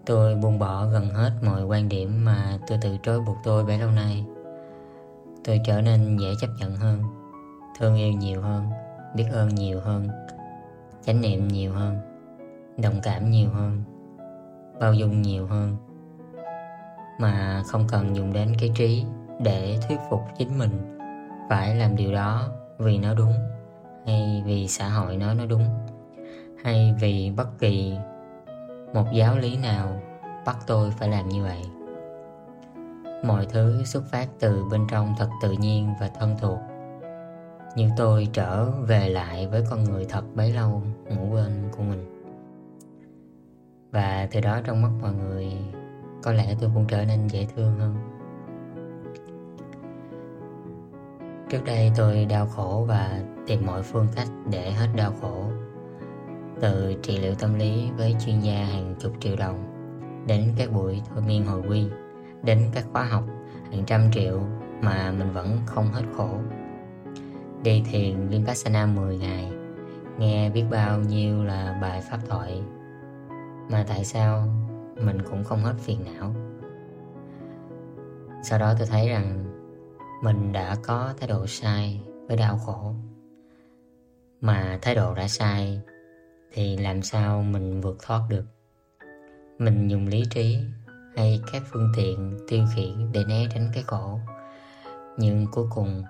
Tôi 0.06 0.34
buông 0.34 0.58
bỏ 0.58 0.86
gần 0.86 1.10
hết 1.10 1.32
mọi 1.42 1.64
quan 1.64 1.88
điểm 1.88 2.24
mà 2.24 2.58
tôi 2.66 2.78
tự 2.82 2.96
trói 3.02 3.20
buộc 3.20 3.36
tôi 3.44 3.64
bấy 3.64 3.78
lâu 3.78 3.90
nay. 3.90 4.24
Tôi 5.44 5.60
trở 5.64 5.80
nên 5.80 6.16
dễ 6.16 6.34
chấp 6.40 6.48
nhận 6.58 6.76
hơn, 6.76 7.02
thương 7.78 7.96
yêu 7.96 8.12
nhiều 8.12 8.42
hơn, 8.42 8.70
biết 9.14 9.26
ơn 9.32 9.48
nhiều 9.48 9.80
hơn, 9.80 10.08
chánh 11.04 11.20
niệm 11.20 11.48
nhiều 11.48 11.72
hơn 11.72 12.09
đồng 12.82 13.00
cảm 13.02 13.30
nhiều 13.30 13.50
hơn, 13.50 13.82
bao 14.80 14.94
dung 14.94 15.22
nhiều 15.22 15.46
hơn, 15.46 15.76
mà 17.20 17.62
không 17.66 17.86
cần 17.88 18.16
dùng 18.16 18.32
đến 18.32 18.52
cái 18.60 18.72
trí 18.74 19.04
để 19.40 19.78
thuyết 19.88 19.98
phục 20.10 20.20
chính 20.38 20.58
mình 20.58 20.98
phải 21.48 21.74
làm 21.74 21.96
điều 21.96 22.12
đó 22.12 22.48
vì 22.78 22.98
nó 22.98 23.14
đúng 23.14 23.32
hay 24.06 24.42
vì 24.46 24.68
xã 24.68 24.88
hội 24.88 25.16
nói 25.16 25.34
nó 25.34 25.46
đúng 25.46 25.64
hay 26.64 26.94
vì 27.00 27.32
bất 27.36 27.58
kỳ 27.58 27.94
một 28.94 29.06
giáo 29.12 29.38
lý 29.38 29.56
nào 29.56 30.00
bắt 30.46 30.56
tôi 30.66 30.90
phải 30.90 31.08
làm 31.08 31.28
như 31.28 31.42
vậy. 31.42 31.62
Mọi 33.24 33.46
thứ 33.46 33.84
xuất 33.84 34.04
phát 34.10 34.28
từ 34.40 34.64
bên 34.70 34.86
trong 34.90 35.14
thật 35.18 35.28
tự 35.42 35.52
nhiên 35.52 35.94
và 36.00 36.10
thân 36.20 36.36
thuộc. 36.40 36.58
Như 37.76 37.90
tôi 37.96 38.28
trở 38.32 38.70
về 38.70 39.08
lại 39.08 39.46
với 39.46 39.64
con 39.70 39.84
người 39.84 40.06
thật 40.08 40.24
bấy 40.34 40.52
lâu 40.52 40.82
ngủ 41.08 41.34
quên 41.34 41.68
của 41.76 41.82
mình 41.82 42.19
và 43.90 44.28
từ 44.30 44.40
đó 44.40 44.60
trong 44.64 44.82
mắt 44.82 44.90
mọi 45.00 45.12
người, 45.12 45.52
có 46.22 46.32
lẽ 46.32 46.54
tôi 46.60 46.70
cũng 46.74 46.86
trở 46.88 47.04
nên 47.04 47.26
dễ 47.26 47.46
thương 47.56 47.78
hơn. 47.78 47.94
Trước 51.50 51.64
đây 51.64 51.92
tôi 51.96 52.24
đau 52.24 52.46
khổ 52.46 52.84
và 52.88 53.20
tìm 53.46 53.66
mọi 53.66 53.82
phương 53.82 54.06
cách 54.16 54.28
để 54.50 54.70
hết 54.70 54.88
đau 54.96 55.12
khổ. 55.20 55.44
Từ 56.60 56.94
trị 57.02 57.18
liệu 57.18 57.34
tâm 57.34 57.58
lý 57.58 57.90
với 57.96 58.16
chuyên 58.26 58.40
gia 58.40 58.64
hàng 58.64 58.94
chục 59.00 59.12
triệu 59.20 59.36
đồng, 59.36 59.66
Đến 60.26 60.54
các 60.58 60.72
buổi 60.72 61.02
thôi 61.08 61.22
miên 61.26 61.46
hồi 61.46 61.62
quy, 61.68 61.86
Đến 62.42 62.62
các 62.74 62.84
khóa 62.92 63.04
học 63.04 63.24
hàng 63.70 63.84
trăm 63.86 64.00
triệu 64.12 64.40
mà 64.82 65.12
mình 65.18 65.32
vẫn 65.32 65.58
không 65.66 65.86
hết 65.92 66.02
khổ. 66.16 66.28
Đi 67.62 67.82
thiền 67.90 68.28
Vipassana 68.28 68.86
10 68.86 69.18
ngày, 69.18 69.52
Nghe 70.18 70.50
biết 70.50 70.64
bao 70.70 70.98
nhiêu 71.00 71.44
là 71.44 71.78
bài 71.82 72.02
pháp 72.10 72.18
thoại. 72.28 72.62
Mà 73.70 73.84
tại 73.88 74.04
sao 74.04 74.48
mình 74.96 75.22
cũng 75.30 75.44
không 75.44 75.62
hết 75.62 75.74
phiền 75.78 76.04
não? 76.04 76.34
Sau 78.42 78.58
đó 78.58 78.74
tôi 78.78 78.86
thấy 78.86 79.08
rằng 79.08 79.44
mình 80.22 80.52
đã 80.52 80.76
có 80.82 81.14
thái 81.18 81.28
độ 81.28 81.46
sai 81.46 82.00
với 82.28 82.36
đau 82.36 82.58
khổ. 82.58 82.94
Mà 84.40 84.78
thái 84.82 84.94
độ 84.94 85.14
đã 85.14 85.28
sai 85.28 85.80
thì 86.52 86.76
làm 86.76 87.02
sao 87.02 87.42
mình 87.42 87.80
vượt 87.80 87.96
thoát 88.02 88.20
được? 88.28 88.44
Mình 89.58 89.88
dùng 89.88 90.06
lý 90.06 90.22
trí 90.30 90.58
hay 91.16 91.40
các 91.52 91.62
phương 91.66 91.92
tiện 91.96 92.38
tiêu 92.48 92.64
khiển 92.74 93.12
để 93.12 93.24
né 93.28 93.46
tránh 93.54 93.70
cái 93.74 93.82
khổ. 93.82 94.18
Nhưng 95.16 95.46
cuối 95.52 95.66
cùng 95.70 96.02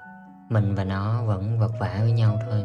mình 0.48 0.74
và 0.74 0.84
nó 0.84 1.24
vẫn 1.24 1.58
vật 1.58 1.72
vã 1.80 1.98
với 2.00 2.12
nhau 2.12 2.38
thôi. 2.50 2.64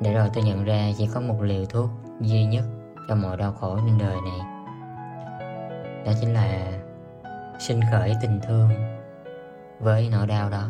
Để 0.00 0.14
rồi 0.14 0.30
tôi 0.34 0.44
nhận 0.44 0.64
ra 0.64 0.90
chỉ 0.98 1.08
có 1.14 1.20
một 1.20 1.42
liều 1.42 1.64
thuốc 1.64 1.90
duy 2.20 2.44
nhất 2.44 2.64
cho 3.08 3.14
mọi 3.14 3.36
đau 3.36 3.52
khổ 3.52 3.76
trên 3.86 3.98
đời 3.98 4.16
này. 4.20 4.40
Đó 6.06 6.12
chính 6.20 6.34
là 6.34 6.72
sinh 7.58 7.80
khởi 7.92 8.14
tình 8.22 8.40
thương 8.42 8.68
với 9.80 10.08
nỗi 10.12 10.26
đau 10.26 10.50
đó. 10.50 10.68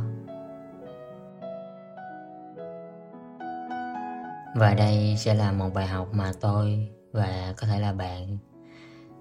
Và 4.54 4.74
đây 4.74 5.14
sẽ 5.18 5.34
là 5.34 5.52
một 5.52 5.68
bài 5.74 5.86
học 5.86 6.08
mà 6.12 6.32
tôi 6.40 6.88
và 7.12 7.54
có 7.60 7.66
thể 7.66 7.80
là 7.80 7.92
bạn 7.92 8.38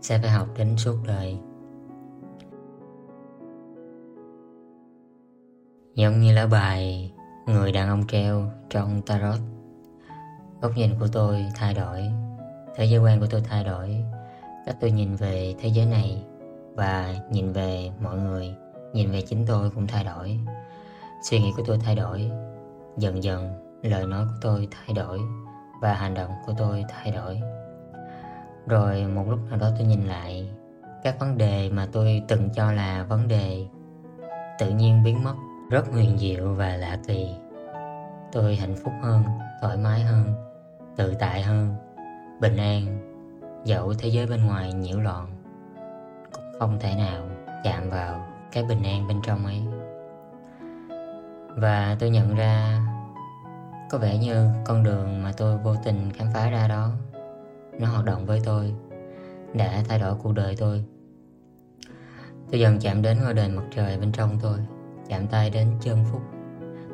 sẽ 0.01 0.19
phải 0.21 0.29
học 0.29 0.47
đến 0.57 0.77
suốt 0.77 0.95
đời. 1.07 1.37
Giống 5.95 6.19
như 6.19 6.33
lá 6.33 6.47
bài 6.47 7.13
người 7.45 7.71
đàn 7.71 7.89
ông 7.89 8.07
treo 8.07 8.51
trong 8.69 9.01
tarot, 9.01 9.39
góc 10.61 10.71
nhìn 10.75 10.99
của 10.99 11.07
tôi 11.13 11.45
thay 11.55 11.73
đổi 11.73 12.20
thế 12.81 12.87
giới 12.87 12.99
quan 12.99 13.19
của 13.19 13.27
tôi 13.29 13.41
thay 13.41 13.63
đổi. 13.63 14.03
Cách 14.65 14.75
tôi 14.81 14.91
nhìn 14.91 15.15
về 15.15 15.55
thế 15.59 15.69
giới 15.69 15.85
này 15.85 16.23
và 16.73 17.15
nhìn 17.29 17.53
về 17.53 17.91
mọi 17.99 18.17
người, 18.17 18.55
nhìn 18.93 19.11
về 19.11 19.21
chính 19.21 19.45
tôi 19.45 19.69
cũng 19.69 19.87
thay 19.87 20.03
đổi. 20.03 20.39
Suy 21.23 21.39
nghĩ 21.39 21.53
của 21.57 21.63
tôi 21.65 21.77
thay 21.85 21.95
đổi. 21.95 22.31
Dần 22.97 23.23
dần, 23.23 23.53
lời 23.83 24.07
nói 24.07 24.25
của 24.25 24.35
tôi 24.41 24.67
thay 24.71 24.95
đổi 24.95 25.19
và 25.81 25.93
hành 25.93 26.13
động 26.13 26.31
của 26.45 26.53
tôi 26.57 26.85
thay 26.89 27.11
đổi. 27.11 27.41
Rồi 28.67 29.05
một 29.05 29.23
lúc 29.29 29.39
nào 29.49 29.59
đó 29.59 29.69
tôi 29.77 29.87
nhìn 29.87 30.07
lại, 30.07 30.49
các 31.03 31.19
vấn 31.19 31.37
đề 31.37 31.69
mà 31.69 31.87
tôi 31.91 32.23
từng 32.27 32.49
cho 32.49 32.71
là 32.71 33.03
vấn 33.03 33.27
đề 33.27 33.65
tự 34.59 34.69
nhiên 34.69 35.03
biến 35.03 35.23
mất, 35.23 35.35
rất 35.69 35.87
huyền 35.91 36.17
diệu 36.17 36.53
và 36.53 36.77
lạ 36.77 36.97
kỳ. 37.07 37.35
Tôi 38.31 38.55
hạnh 38.55 38.75
phúc 38.83 38.93
hơn, 39.01 39.23
thoải 39.61 39.77
mái 39.77 40.01
hơn, 40.01 40.33
tự 40.97 41.15
tại 41.19 41.41
hơn 41.41 41.75
bình 42.41 42.57
an, 42.57 42.99
dẫu 43.65 43.93
thế 43.93 44.09
giới 44.09 44.27
bên 44.27 44.45
ngoài 44.45 44.73
nhiễu 44.73 44.99
loạn, 44.99 45.27
cũng 46.33 46.43
không 46.59 46.79
thể 46.79 46.95
nào 46.95 47.29
chạm 47.63 47.89
vào 47.89 48.25
cái 48.51 48.63
bình 48.63 48.83
an 48.83 49.07
bên 49.07 49.17
trong 49.23 49.45
ấy. 49.45 49.61
Và 51.55 51.97
tôi 51.99 52.09
nhận 52.09 52.35
ra 52.35 52.81
có 53.89 53.97
vẻ 53.97 54.17
như 54.17 54.49
con 54.65 54.83
đường 54.83 55.23
mà 55.23 55.31
tôi 55.37 55.57
vô 55.57 55.75
tình 55.83 56.11
khám 56.13 56.27
phá 56.33 56.49
ra 56.49 56.67
đó, 56.67 56.91
nó 57.79 57.87
hoạt 57.87 58.05
động 58.05 58.25
với 58.25 58.41
tôi, 58.45 58.75
đã 59.53 59.83
thay 59.89 59.99
đổi 59.99 60.15
cuộc 60.15 60.33
đời 60.33 60.55
tôi. 60.59 60.85
Tôi 62.51 62.59
dần 62.59 62.79
chạm 62.79 63.01
đến 63.01 63.17
ngôi 63.23 63.33
đền 63.33 63.55
mặt 63.55 63.63
trời 63.75 63.97
bên 63.97 64.11
trong 64.11 64.37
tôi, 64.41 64.57
chạm 65.07 65.27
tay 65.27 65.49
đến 65.49 65.67
chân 65.81 66.05
phúc 66.11 66.21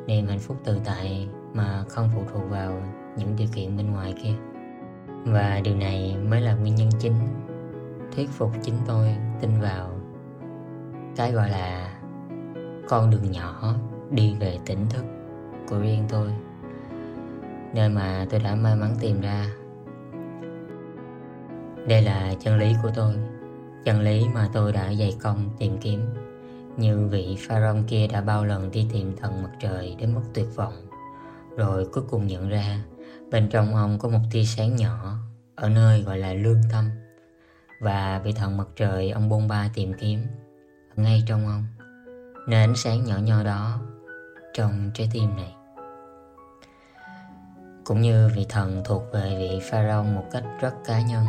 niềm 0.06 0.26
hạnh 0.26 0.38
phúc 0.38 0.56
tự 0.64 0.80
tại 0.84 1.28
mà 1.52 1.84
không 1.88 2.10
phụ 2.14 2.22
thuộc 2.32 2.50
vào 2.50 2.82
những 3.16 3.36
điều 3.36 3.48
kiện 3.54 3.76
bên 3.76 3.92
ngoài 3.92 4.14
kia 4.22 4.34
và 5.24 5.60
điều 5.64 5.76
này 5.76 6.16
mới 6.28 6.40
là 6.40 6.54
nguyên 6.54 6.74
nhân 6.74 6.88
chính 6.98 7.14
thuyết 8.16 8.30
phục 8.30 8.50
chính 8.62 8.74
tôi 8.86 9.16
tin 9.40 9.50
vào 9.60 10.00
cái 11.16 11.32
gọi 11.32 11.50
là 11.50 11.98
con 12.88 13.10
đường 13.10 13.30
nhỏ 13.30 13.74
đi 14.10 14.36
về 14.40 14.58
tỉnh 14.66 14.86
thức 14.90 15.04
của 15.68 15.78
riêng 15.78 16.04
tôi, 16.08 16.28
nơi 17.74 17.88
mà 17.88 18.26
tôi 18.30 18.40
đã 18.40 18.54
may 18.54 18.76
mắn 18.76 18.94
tìm 19.00 19.20
ra. 19.20 19.46
Đây 21.88 22.02
là 22.02 22.34
chân 22.40 22.58
lý 22.58 22.74
của 22.82 22.90
tôi, 22.94 23.14
chân 23.84 24.00
lý 24.00 24.24
mà 24.34 24.48
tôi 24.52 24.72
đã 24.72 24.94
dày 24.94 25.16
công 25.22 25.50
tìm 25.58 25.78
kiếm. 25.80 26.00
Như 26.76 27.08
vị 27.10 27.36
pharaoh 27.48 27.76
kia 27.86 28.06
đã 28.12 28.20
bao 28.20 28.44
lần 28.44 28.70
đi 28.70 28.86
tìm 28.92 29.16
thần 29.16 29.42
mặt 29.42 29.50
trời 29.60 29.96
đến 29.98 30.14
mức 30.14 30.22
tuyệt 30.34 30.56
vọng, 30.56 30.74
rồi 31.56 31.86
cuối 31.92 32.04
cùng 32.10 32.26
nhận 32.26 32.48
ra 32.48 32.78
Bên 33.30 33.48
trong 33.48 33.74
ông 33.74 33.98
có 33.98 34.08
một 34.08 34.20
tia 34.30 34.44
sáng 34.44 34.76
nhỏ, 34.76 35.14
Ở 35.56 35.68
nơi 35.68 36.02
gọi 36.02 36.18
là 36.18 36.32
lương 36.32 36.60
tâm. 36.72 36.90
Và 37.80 38.20
vị 38.24 38.32
thần 38.32 38.56
mặt 38.56 38.68
trời, 38.76 39.10
ông 39.10 39.28
bôn 39.28 39.48
ba 39.48 39.68
tìm 39.74 39.92
kiếm, 40.00 40.26
Ngay 40.96 41.22
trong 41.26 41.46
ông 41.46 41.64
nên 42.48 42.70
ánh 42.70 42.76
sáng 42.76 43.04
nhỏ 43.04 43.18
nho 43.18 43.42
đó, 43.42 43.80
Trong 44.54 44.90
trái 44.94 45.08
tim 45.12 45.36
này. 45.36 45.54
Cũng 47.84 48.00
như 48.00 48.30
vị 48.36 48.46
thần 48.48 48.82
thuộc 48.84 49.02
về 49.12 49.36
vị 49.38 49.60
pharaoh 49.70 50.06
một 50.06 50.24
cách 50.32 50.44
rất 50.60 50.74
cá 50.84 51.00
nhân, 51.00 51.24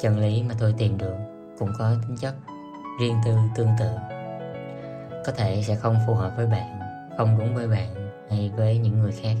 Chân 0.00 0.18
lý 0.18 0.42
mà 0.42 0.54
tôi 0.58 0.74
tìm 0.78 0.98
được 0.98 1.16
Cũng 1.58 1.70
có 1.78 1.94
tính 2.02 2.16
chất 2.16 2.34
riêng 3.00 3.16
tư 3.24 3.36
tương 3.56 3.70
tự. 3.78 3.90
Có 5.26 5.32
thể 5.36 5.62
sẽ 5.66 5.74
không 5.74 5.96
phù 6.06 6.14
hợp 6.14 6.32
với 6.36 6.46
bạn, 6.46 6.80
Không 7.18 7.38
đúng 7.38 7.54
với 7.54 7.68
bạn 7.68 8.10
hay 8.30 8.52
với 8.56 8.78
những 8.78 8.98
người 8.98 9.12
khác 9.12 9.36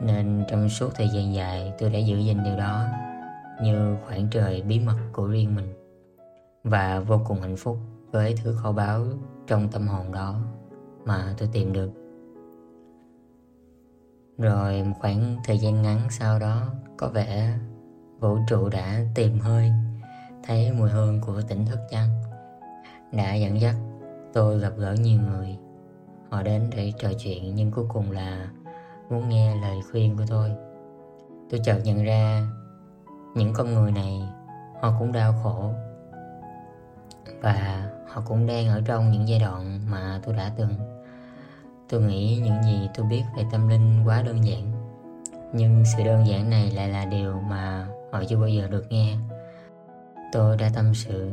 nên 0.00 0.44
trong 0.48 0.68
suốt 0.68 0.88
thời 0.94 1.08
gian 1.08 1.34
dài, 1.34 1.72
tôi 1.78 1.90
đã 1.90 1.98
giữ 1.98 2.18
gìn 2.18 2.44
điều 2.44 2.56
đó 2.56 2.86
như 3.62 3.96
khoảng 4.06 4.28
trời 4.30 4.62
bí 4.62 4.80
mật 4.80 4.98
của 5.12 5.26
riêng 5.26 5.54
mình 5.54 5.74
và 6.64 7.00
vô 7.00 7.20
cùng 7.26 7.40
hạnh 7.40 7.56
phúc 7.56 7.78
với 8.12 8.34
thứ 8.42 8.54
kho 8.54 8.72
báu 8.72 9.04
trong 9.46 9.68
tâm 9.68 9.88
hồn 9.88 10.12
đó 10.12 10.40
mà 11.04 11.34
tôi 11.38 11.48
tìm 11.52 11.72
được. 11.72 11.90
Rồi 14.38 14.82
một 14.82 14.94
khoảng 15.00 15.36
thời 15.44 15.58
gian 15.58 15.82
ngắn 15.82 16.00
sau 16.10 16.38
đó, 16.38 16.66
có 16.96 17.08
vẻ 17.08 17.58
vũ 18.20 18.38
trụ 18.48 18.68
đã 18.68 19.00
tìm 19.14 19.38
hơi, 19.38 19.72
thấy 20.42 20.72
mùi 20.72 20.90
hương 20.90 21.20
của 21.20 21.42
tỉnh 21.48 21.66
thức 21.66 21.78
chăng 21.90 22.08
đã 23.12 23.34
dẫn 23.34 23.60
dắt 23.60 23.74
tôi 24.32 24.58
gặp 24.58 24.72
gỡ 24.76 24.92
nhiều 24.92 25.20
người. 25.20 25.56
Họ 26.30 26.42
đến 26.42 26.70
để 26.76 26.92
trò 26.98 27.08
chuyện 27.18 27.54
nhưng 27.54 27.70
cuối 27.70 27.84
cùng 27.88 28.10
là 28.10 28.48
muốn 29.10 29.28
nghe 29.28 29.56
lời 29.56 29.80
khuyên 29.90 30.16
của 30.16 30.24
tôi. 30.28 30.52
Tôi 31.50 31.60
chợt 31.64 31.80
nhận 31.84 32.04
ra 32.04 32.42
những 33.34 33.52
con 33.54 33.74
người 33.74 33.92
này, 33.92 34.22
họ 34.80 34.94
cũng 34.98 35.12
đau 35.12 35.34
khổ. 35.42 35.70
Và 37.40 37.88
họ 38.08 38.22
cũng 38.26 38.46
đang 38.46 38.68
ở 38.68 38.82
trong 38.84 39.10
những 39.10 39.28
giai 39.28 39.38
đoạn 39.40 39.80
mà 39.90 40.20
tôi 40.22 40.34
đã 40.34 40.52
từng. 40.56 40.74
Tôi 41.88 42.00
nghĩ 42.00 42.40
những 42.44 42.62
gì 42.62 42.88
tôi 42.94 43.06
biết 43.06 43.22
về 43.36 43.44
tâm 43.52 43.68
linh 43.68 44.02
quá 44.04 44.22
đơn 44.22 44.44
giản, 44.44 44.72
nhưng 45.52 45.84
sự 45.96 46.04
đơn 46.04 46.26
giản 46.26 46.50
này 46.50 46.70
lại 46.70 46.88
là 46.88 47.04
điều 47.04 47.40
mà 47.40 47.88
họ 48.12 48.22
chưa 48.28 48.38
bao 48.38 48.48
giờ 48.48 48.68
được 48.68 48.86
nghe. 48.90 49.16
Tôi 50.32 50.56
đã 50.56 50.70
tâm 50.74 50.94
sự, 50.94 51.30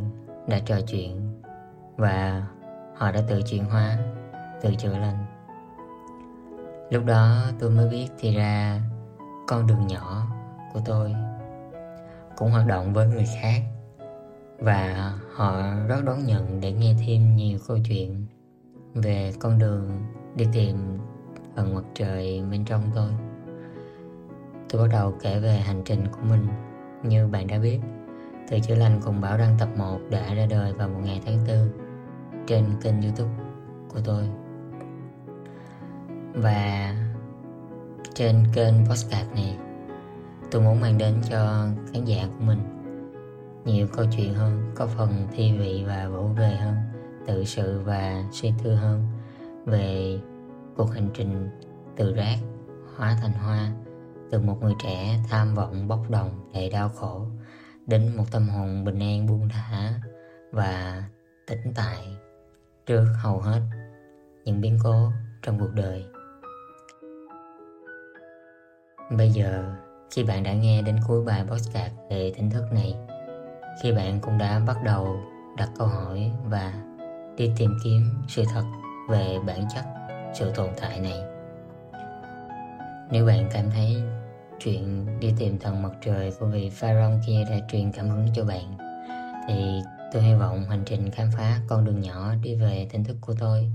đã 0.47 0.59
trò 0.65 0.75
chuyện, 0.87 1.41
và 1.95 2.47
họ 2.95 3.11
đã 3.11 3.21
tự 3.27 3.41
chuyển 3.41 3.65
hóa, 3.65 3.97
tự 4.61 4.75
chữa 4.75 4.97
lành. 4.97 5.25
Lúc 6.93 7.05
đó 7.05 7.43
tôi 7.59 7.69
mới 7.69 7.89
biết 7.89 8.07
thì 8.19 8.35
ra 8.35 8.81
con 9.47 9.67
đường 9.67 9.87
nhỏ 9.87 10.27
của 10.73 10.79
tôi 10.85 11.15
cũng 12.37 12.51
hoạt 12.51 12.67
động 12.67 12.93
với 12.93 13.07
người 13.07 13.25
khác 13.41 13.61
và 14.59 15.13
họ 15.33 15.61
rất 15.87 16.05
đón 16.05 16.25
nhận 16.25 16.59
để 16.61 16.71
nghe 16.71 16.95
thêm 17.05 17.35
nhiều 17.35 17.59
câu 17.67 17.77
chuyện 17.89 18.25
về 18.93 19.33
con 19.39 19.59
đường 19.59 19.89
đi 20.35 20.45
tìm 20.53 20.77
phần 21.55 21.75
mặt 21.75 21.83
trời 21.93 22.43
bên 22.51 22.65
trong 22.65 22.81
tôi. 22.95 23.09
Tôi 24.69 24.81
bắt 24.81 24.87
đầu 24.91 25.13
kể 25.21 25.39
về 25.39 25.57
hành 25.57 25.81
trình 25.85 26.07
của 26.11 26.21
mình 26.29 26.47
như 27.03 27.27
bạn 27.27 27.47
đã 27.47 27.59
biết. 27.59 27.79
Từ 28.49 28.59
chữa 28.59 28.75
lành 28.75 29.01
cùng 29.05 29.21
Bảo 29.21 29.37
Đăng 29.37 29.55
tập 29.59 29.69
1 29.77 29.99
đã 30.09 30.33
ra 30.33 30.45
đời 30.49 30.73
vào 30.73 30.87
một 30.87 30.99
ngày 31.03 31.21
tháng 31.25 31.37
4 31.47 31.69
trên 32.47 32.65
kênh 32.81 33.01
youtube 33.01 33.31
của 33.89 33.99
tôi 34.05 34.29
và 36.33 36.95
trên 38.13 38.43
kênh 38.53 38.85
podcast 38.85 39.33
này, 39.35 39.57
tôi 40.51 40.61
muốn 40.61 40.81
mang 40.81 40.97
đến 40.97 41.13
cho 41.29 41.67
khán 41.93 42.05
giả 42.05 42.27
của 42.27 42.45
mình 42.45 42.59
nhiều 43.65 43.87
câu 43.93 44.05
chuyện 44.17 44.33
hơn, 44.33 44.71
có 44.75 44.87
phần 44.87 45.27
thi 45.31 45.57
vị 45.57 45.83
và 45.87 46.07
vỗ 46.07 46.29
về 46.37 46.55
hơn, 46.55 46.75
tự 47.27 47.43
sự 47.43 47.81
và 47.85 48.23
suy 48.31 48.53
tư 48.63 48.75
hơn 48.75 49.07
về 49.65 50.19
cuộc 50.75 50.91
hành 50.93 51.09
trình 51.13 51.49
từ 51.95 52.13
rác 52.13 52.37
hóa 52.97 53.17
thành 53.21 53.33
hoa, 53.33 53.71
từ 54.31 54.39
một 54.39 54.57
người 54.61 54.73
trẻ 54.83 55.19
tham 55.29 55.55
vọng 55.55 55.87
bốc 55.87 56.09
đồng 56.09 56.51
đầy 56.53 56.69
đau 56.69 56.89
khổ 56.89 57.25
đến 57.87 58.17
một 58.17 58.23
tâm 58.31 58.49
hồn 58.49 58.83
bình 58.83 58.99
an 58.99 59.27
buông 59.27 59.49
thả 59.49 59.93
và 60.51 61.03
tĩnh 61.47 61.73
tại 61.75 62.17
trước 62.85 63.05
hầu 63.21 63.39
hết 63.39 63.61
những 64.45 64.61
biến 64.61 64.77
cố 64.83 65.11
trong 65.41 65.59
cuộc 65.59 65.73
đời 65.73 66.05
bây 69.09 69.29
giờ, 69.29 69.63
khi 70.11 70.23
bạn 70.23 70.43
đã 70.43 70.53
nghe 70.53 70.81
đến 70.81 70.99
cuối 71.07 71.23
bài 71.25 71.43
podcast 71.47 71.93
về 72.09 72.31
tỉnh 72.35 72.49
thức 72.49 72.63
này, 72.71 72.95
khi 73.81 73.91
bạn 73.91 74.19
cũng 74.21 74.37
đã 74.37 74.61
bắt 74.67 74.77
đầu 74.83 75.17
đặt 75.57 75.69
câu 75.77 75.87
hỏi 75.87 76.31
và 76.43 76.73
đi 77.37 77.51
tìm 77.57 77.71
kiếm 77.83 78.01
sự 78.27 78.43
thật 78.53 78.63
về 79.09 79.37
bản 79.45 79.65
chất 79.75 79.83
sự 80.33 80.51
tồn 80.55 80.69
tại 80.81 80.99
này. 80.99 81.19
Nếu 83.11 83.25
bạn 83.25 83.49
cảm 83.53 83.71
thấy 83.71 83.95
chuyện 84.59 85.05
đi 85.19 85.33
tìm 85.37 85.59
thần 85.59 85.81
mặt 85.81 85.91
trời 86.05 86.33
của 86.39 86.45
vị 86.45 86.69
pharaoh 86.69 87.19
kia 87.27 87.43
đã 87.49 87.55
truyền 87.71 87.91
cảm 87.91 88.09
hứng 88.09 88.27
cho 88.33 88.45
bạn, 88.45 88.77
thì 89.47 89.81
tôi 90.13 90.23
hy 90.23 90.33
vọng 90.33 90.65
hành 90.69 90.83
trình 90.85 91.11
khám 91.11 91.29
phá 91.37 91.59
con 91.67 91.85
đường 91.85 92.01
nhỏ 92.01 92.33
đi 92.43 92.55
về 92.55 92.87
tỉnh 92.91 93.03
thức 93.03 93.17
của 93.21 93.33
tôi 93.39 93.71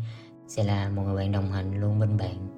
sẽ 0.46 0.64
là 0.64 0.88
một 0.88 1.02
người 1.02 1.16
bạn 1.16 1.32
đồng 1.32 1.52
hành 1.52 1.80
luôn 1.80 2.00
bên 2.00 2.16
bạn 2.16 2.57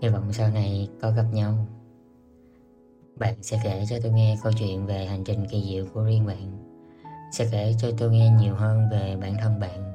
hy 0.00 0.08
vọng 0.08 0.32
sau 0.32 0.50
này 0.50 0.88
có 1.02 1.10
gặp 1.10 1.24
nhau. 1.32 1.66
Bạn 3.16 3.34
sẽ 3.42 3.60
kể 3.64 3.84
cho 3.88 3.96
tôi 4.02 4.12
nghe 4.12 4.36
câu 4.42 4.52
chuyện 4.58 4.86
về 4.86 5.06
hành 5.06 5.24
trình 5.24 5.46
kỳ 5.50 5.62
diệu 5.62 5.86
của 5.94 6.04
riêng 6.04 6.26
bạn. 6.26 6.64
Sẽ 7.32 7.48
kể 7.52 7.74
cho 7.78 7.88
tôi 7.98 8.10
nghe 8.10 8.30
nhiều 8.30 8.54
hơn 8.54 8.88
về 8.90 9.16
bản 9.20 9.36
thân 9.42 9.60
bạn. 9.60 9.92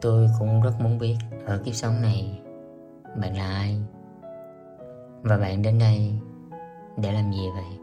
Tôi 0.00 0.28
cũng 0.38 0.62
rất 0.62 0.80
muốn 0.80 0.98
biết 0.98 1.16
ở 1.46 1.58
kiếp 1.58 1.74
sống 1.74 2.02
này, 2.02 2.40
bạn 3.20 3.36
là 3.36 3.44
ai? 3.44 3.76
Và 5.22 5.38
bạn 5.38 5.62
đến 5.62 5.78
đây 5.78 6.14
để 6.96 7.12
làm 7.12 7.32
gì 7.32 7.46
vậy? 7.54 7.77